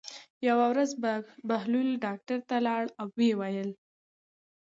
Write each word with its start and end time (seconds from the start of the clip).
یوه 0.47 0.65
ورځ 0.71 0.89
بهلول 1.49 1.89
ډاکټر 2.05 2.39
ته 2.49 2.55
لاړ 2.67 2.83
او 2.99 3.07
ویې 3.17 3.33
ویل. 3.39 3.69